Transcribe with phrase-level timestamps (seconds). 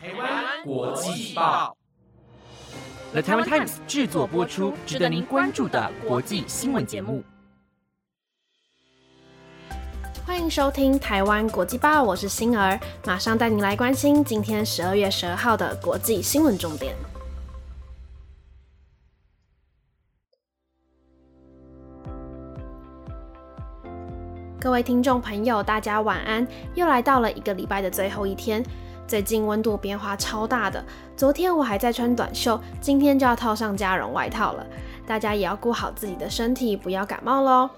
[0.00, 1.76] 台湾国际报
[3.10, 7.24] ，The Taiwan Times 制作播出，值得您关注的国际新闻节目。
[10.24, 16.94] 欢迎收听台湾国际报，我是星儿，马上带您来关心今天十二月十二号的国际新闻重点。
[24.60, 26.46] 各位听众朋友，大家晚安！
[26.76, 28.62] 又来到了一个礼拜的最后一天。
[29.08, 30.84] 最近温度变化超大的，
[31.16, 34.66] 昨天我还在穿短袖，今天就要套上加绒外套了。
[35.06, 37.70] 大家也要顾好自己的身体，不要感冒喽。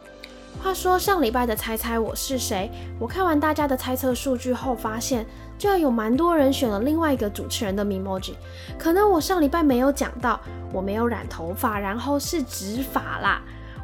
[0.61, 2.69] 话说上礼拜的猜猜我是谁，
[2.99, 5.25] 我看完大家的猜测数据后，发现
[5.57, 8.35] 居然有蛮多人选了另外一个主持人的 emoji。
[8.77, 10.41] 可能我上礼拜没有讲到，
[10.73, 13.41] 我没有染头发，然后是直发啦。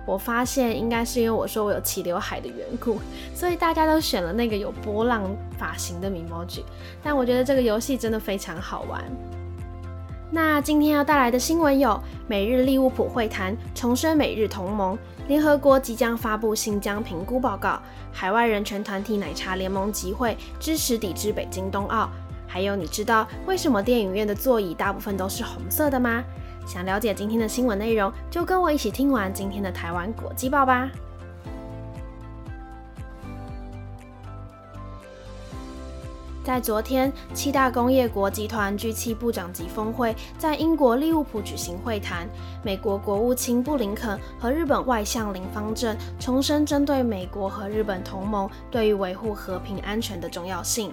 [0.07, 2.99] 我发现应该是因为我说我有齐刘海的缘故，
[3.35, 5.25] 所以大家都选了那个有波浪
[5.59, 6.63] 发型的 emoji。
[7.03, 9.05] 但我觉得这个游戏真的非常好玩。
[10.31, 14.97] 那今天要带来的新闻有：美日利物浦会谈重申美日同盟；
[15.29, 17.81] 联合国即将发布新疆评估报告；
[18.13, 22.09] 海外人权团体奶茶联盟集会支持抵制北京冬奥。
[22.49, 26.23] 还有，你知道为什么电影院的座椅大部分都是红色的吗？
[26.67, 30.91] 想了解今天的新闻内容，就跟我一起听完今天的台湾国际报吧。
[36.43, 42.29] 在昨天，七大工业国集团 G7 部长级峰会在英国利物浦举行会谈，
[42.63, 50.93] 美国国务卿布林肯和日本外相林方正重申针对美国和日本同盟对于维护和平安全的重要性。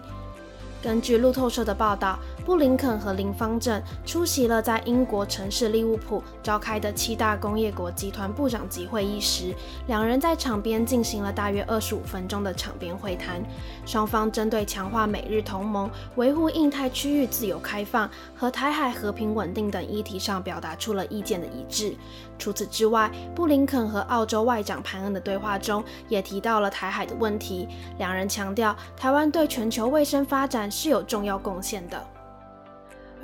[0.81, 9.55] 根据路透社的报道，布林肯和林方正出席了在英国城市利物浦召开的七大工业国集团部长级会议时，
[9.87, 13.41] 两人在场边进行了大约二十五分钟的场边会谈。
[13.85, 21.95] 双方针对强化美日同盟、维护印太区域自由开放和台海和平稳定等议题上表达出了意见的一致。
[22.37, 27.69] 除此之外，布林肯和澳洲外长潘恩的对话中也提到了台海的问题。
[27.97, 32.05] 两人强调，台湾对全球卫生发展是有重要贡献的。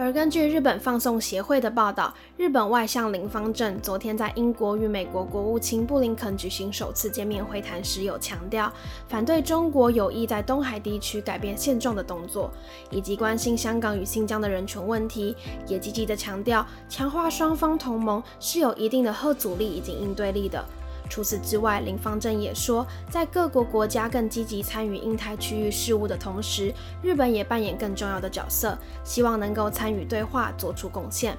[0.01, 8.71] 而根据日本放送协会的报道，日本外相林方正昨天在英国与美国国务卿布林肯举行首次见面会谈时，有强调
[9.09, 12.49] 反对中国有意在东海地区改变现状的动作，
[12.89, 15.35] 以及关心香港与新疆的人权问题，
[15.67, 20.63] 也积极的强调强化双方同盟是有一定的核阻力以及应对力的。
[21.09, 26.71] 除此之外，林方正也说，在各国国家更积极参与印太区域事务的同时，
[27.01, 31.35] 日本也扮演更重要的角色，希望能够参与对话，做出贡献。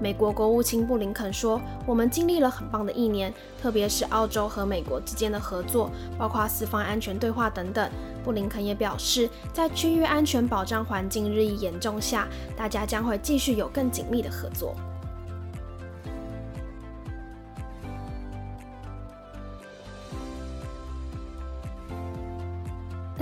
[0.00, 7.90] 美国国务卿布林肯说：“我们经历了很棒的一年，特别是澳洲和美国之间的合作，包括四方安全对话等等。”
[8.22, 14.76] 布林肯也表示，在区域安全保障环境日益严重下，大家将会继续有更紧密的合作。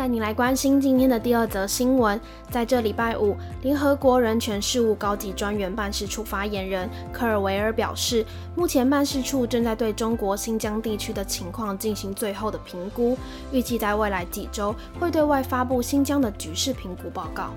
[0.03, 2.21] 带你来关心今天的第二则新闻。
[2.51, 8.27] 在这礼拜五，联合国人权事务高级专员办事处发言人科尔维尔表示，
[8.57, 13.17] 目前办事处正在对中国新疆地区的情况进行最后的评估，
[13.53, 17.55] 预计在未来几周会对外发布新疆的局势评估报告。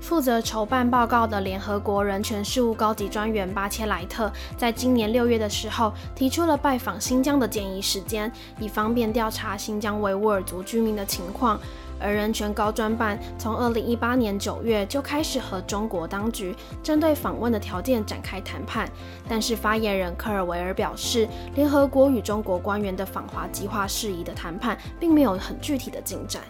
[0.00, 11.60] 负责筹办报告的联合国人权事务高级专员巴切莱特，在今年六月的时候提出了拜访新疆的建议时间，以方便调查新疆维吾尔族居民的情况。
[12.02, 18.90] 而人权高专办从二零一八年九月就开始和中国当局针对访问的条件展开谈判，
[19.28, 26.42] 但是发言人科尔维尔表示，联合国与中国官员的访华计划事宜的谈判并没有很具体的进展。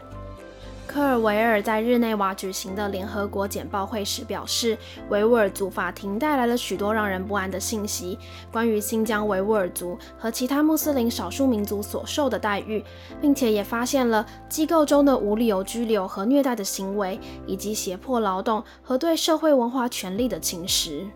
[0.90, 4.76] 科尔维尔在日内瓦举行的联合国简报会时表示，
[5.08, 8.18] 维吾尔族法庭带来了许多让人不安的信息，
[8.50, 12.84] 关于新疆维吾尔族和其他穆斯林少数民族所受的待遇，
[13.20, 21.06] 并且也发现了机构中的无理由拘留和虐待的行为，以及胁迫劳动和对社会文化权利的侵蚀。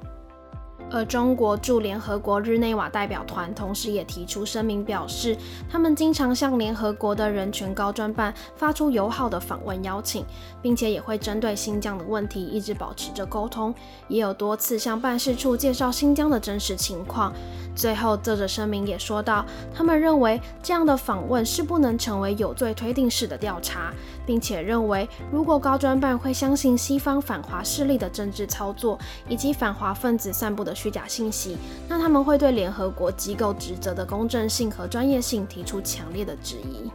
[0.95, 5.37] 而中国驻联合国日内瓦代表团同时也提出声明，表示
[5.69, 10.25] 他们经常向联合国的人权高专办发出友好的访问邀请，
[10.63, 13.75] 并且也会针对新疆的问题一直保持着沟通，
[14.07, 17.33] 也有多次向办事处介绍新疆的真实情况。
[17.75, 19.45] 最后，这则声明也说到，
[19.75, 23.93] 他们认为这样的访问是不能成为有罪推定式的调查，
[24.27, 28.99] 并且认为如果高专办会相信西方反华势力的政治操作
[29.29, 30.73] 以及反华分子散布的。
[30.75, 31.57] 虚假信息，
[31.89, 36.91] 那他们会对联合国机构职责的公正性和专业性提出强烈的质疑。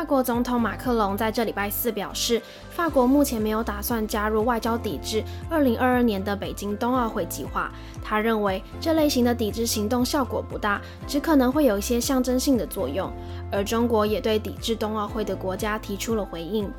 [0.00, 7.70] 法国总统马克龙在这礼拜四表示，法国目前没有打算加入外交抵制2022年的北京冬奥会计划。
[8.02, 13.12] 他认为这类型的抵制行动效果不大，只可能会有一些象征性的作用。
[13.52, 16.72] 而中国也对抵制冬奥会的国家提出了回应。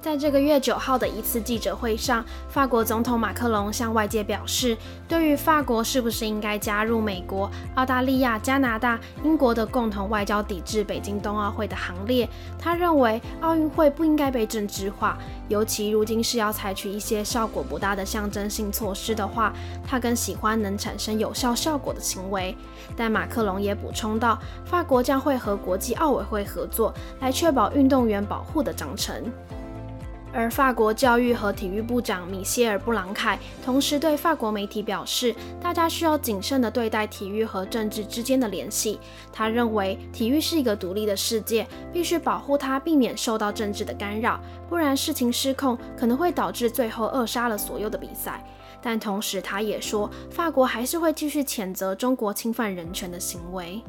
[0.00, 4.76] 在这个月九号的一次记者会上，法国总统马克龙向外界表示，
[5.08, 12.28] 对于法国是不是应该加入美国、澳大利亚、加拿大、英国的共同外交抵制北京冬奥会的行列，
[12.58, 15.18] 他认为奥运会不应该被政治化，
[15.48, 19.52] 尤其如今是要采取一些效果不大的象征性措施的话，
[19.84, 22.56] 他更喜欢能产生有效效果的行为。
[22.96, 29.24] 但马克龙也补充到，法国将会和国际奥委会合作，来确保运动员保护的章程。
[30.32, 39.00] 而法国教育和体育部长米歇尔·布朗凯同时对法国媒体表示，大家需要谨慎地对待体育和政治之间的联系。
[39.32, 44.38] 他认为，体育是一个独立的世界，必须保护它，避免受到政治的干扰，
[44.68, 48.44] 不然事情失控，可能会导致最后扼杀了所有的比赛。
[48.80, 53.82] 但同时，他也说，法国还是会继续谴责中国侵犯人权的行为。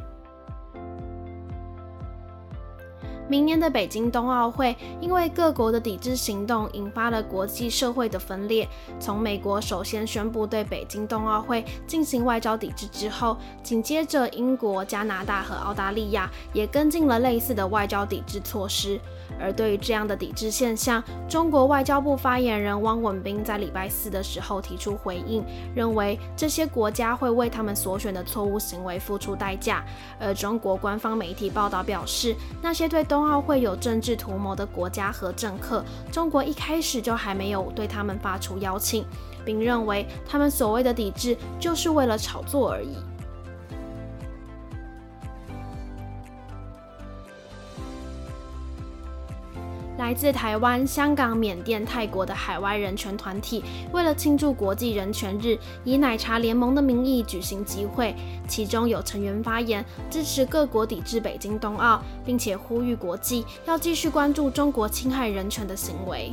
[3.30, 8.68] 明年的北京冬奥会，因为各国的抵制行动，引发了国际社会的分裂。
[9.00, 19.00] 从美国首先宣布对北京冬奥会进行外交抵制之后，紧接着英国、加拿大和澳大利亚也跟进了类似的外交抵制措施。
[19.40, 25.46] 而对于这样的抵制现象，中国外交部发言人汪文斌在礼拜四的时候提出回应，
[25.76, 29.86] 认为这些国家会为他们所选的错误行为付出代价。
[30.20, 39.04] 而中国官方媒体报道表示，那些对东冬奥会有政治图谋的国家和政客，中国一开始就还没有对他们发出邀请，
[39.44, 42.96] 并认为他们所谓的抵制就是为了炒作而已。
[50.00, 53.62] 来自台湾、香港、缅甸、泰国的海外人权团体，
[53.92, 58.16] 为了庆祝国际人权日，以奶茶联盟的名义举行集会。
[58.48, 66.32] 其中有成员发言，支持各国抵制北京冬奥，并且呼吁国际要继续关注中国侵害人权的行为。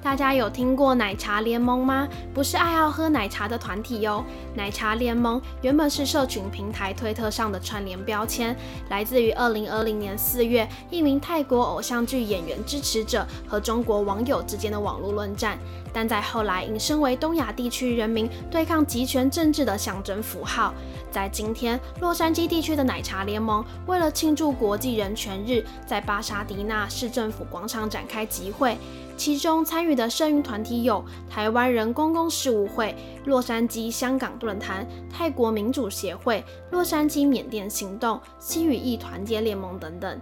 [0.00, 2.08] 大家有听过奶茶联盟吗？
[2.32, 4.24] 不是爱好喝奶茶的团体哟。
[4.54, 8.56] 奶茶联盟原本是社群平台推特上的串联标签，
[8.88, 15.58] 来自于2020年4月一名泰国偶像剧演员支持者和中国网友之间的网络论战，
[15.92, 20.72] 但在后来引申为东亚地区人民对抗集权政治的象征符号。
[21.10, 28.76] 在今天，洛杉矶地区的奶茶联盟为了庆祝国际人权日，在巴沙迪纳市政府广场展开集会。
[29.16, 32.94] 其中参与的社运团体有台湾人公共事务会、
[33.24, 40.20] 洛杉矶香港论坛、泰国民主协会、洛杉矶缅甸行动、西语义团结联盟等等。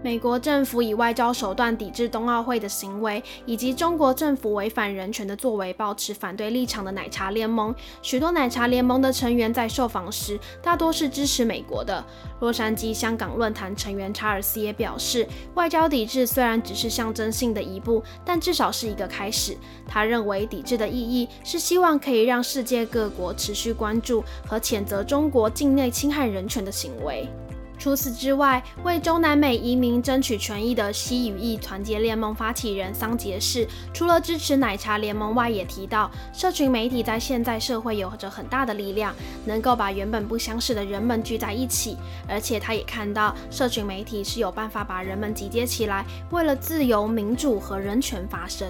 [0.00, 12.04] 美国政府以外交手段抵制冬奥会的行为，以及中国政府违反人权的作为，保持反对立场的奶茶联盟，许多奶茶联盟的成员在受访时，大多是支持美国的。
[12.40, 19.56] 洛杉矶香港论坛成员查尔斯也表示，外交抵制虽然只是象征性的一步，但至少是一个开始。
[19.88, 27.28] 他认为，抵制的意义是希望可以让世界各国持续关注和谴责中国境内侵害人权的行为。
[27.78, 41.96] 除此之外，为中南美移民争取权益的西语裔团结联盟发起人桑杰士，除了支持奶茶联盟外，也提到，社群媒体在现在社会有着很大的力量，能够把原本不相识的人们聚在一起。
[42.28, 48.66] 而且他也看到，社群媒体是有办法把人们集结起来，为了自由、民主和人权发声。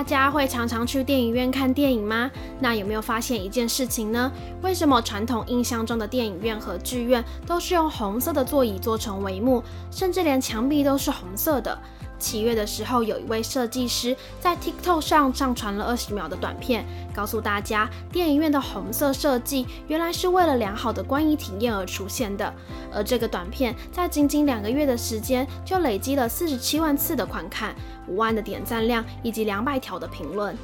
[0.00, 2.30] 大家会常常去电影院看电影吗？
[2.58, 4.32] 那有没有发现一件事情呢？
[4.62, 11.78] 为什么传统印象中的电影院和剧院都是用红色的座椅做成帷幕，甚至连墙壁都是红色的？
[12.20, 16.84] 七月的时候，有一位设计师在 TikTok 上上传了二十秒的短片，
[17.14, 22.52] 告诉大家电影院的红色设计原来是为了良好的观影体验而出现的。
[22.92, 27.74] 而这个短片在仅仅两个月的时间，就累积了四十七万次的观看、
[28.06, 30.54] 五万的点赞量以及两百条的评论。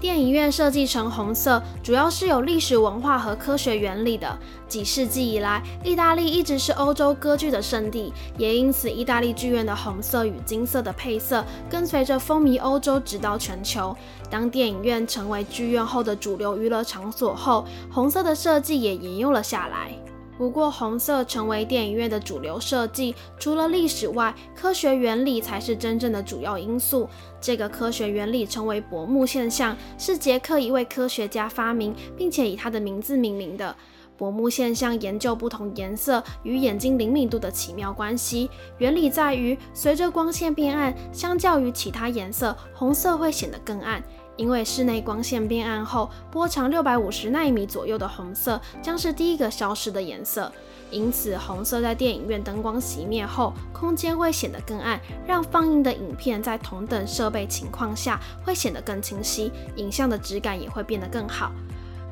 [0.00, 4.38] 电影院设计成红色，主要是有历史文化和科学原理的。
[4.68, 13.96] 几世纪以来，意大利一直是欧洲歌剧的圣地，也因此，意大利剧院的红色与金色的配色跟随着风靡欧洲，直到全球。
[14.30, 19.92] 当电影院成为剧院后的主流娱乐场所后，红色的设计也沿用了下来。
[20.38, 27.08] 不过，红色成为电影院的主流设计，除了历史外，科学原理才是真正的主要因素。
[27.40, 33.74] 这个科学原理称为薄暮现象，是捷克一位科学家发明，并且以他的名字命名的。
[34.16, 38.48] 薄暮现象研究不同颜色与眼睛灵敏度的奇妙关系。
[38.78, 44.02] 原理在于，随着光线变暗，相较于其他颜色，红色会显得更暗。
[44.38, 50.50] 因为室内光线变暗后，波长六百五十纳米左右的红色将是第一个消失的颜色。
[50.90, 61.52] 因此，红色在电影院灯光熄灭后，空间会显得更暗，让放映的影片在同等设备情况下会显得更清晰，影像的质感也会变得更好。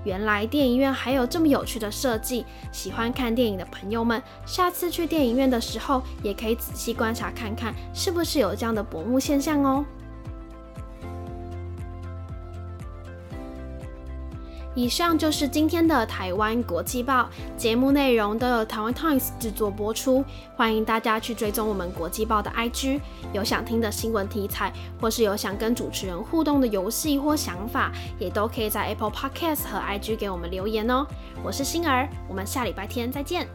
[0.04, 9.84] 原来电影院还有这么有趣的设计，喜欢看电影的朋友们，下次去电影院的时候，也可以仔细观察看看，是不是有这样的薄幕现象哦。
[14.76, 20.22] 以上就是今天的台湾国际报节目内容，都由台湾 Times 制作播出。
[20.54, 23.00] 欢迎大家去追踪我们国际报的 IG，
[23.32, 31.06] 有想听的新闻题材，或是有想跟主持人互动的游戏或想法，也都可以在 Apple Podcast 和 IG 给我们留言哦。
[31.42, 33.48] 我是星儿，我们下礼拜天再见。